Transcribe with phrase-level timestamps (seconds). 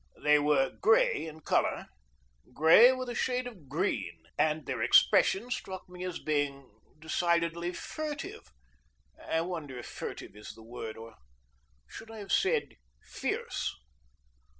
[0.23, 1.85] They were gray in color,
[2.55, 8.47] gray with a shade of green, and their expression struck me as being decidedly furtive.
[9.23, 11.17] I wonder if furtive is the word, or
[11.87, 13.75] should I have said fierce?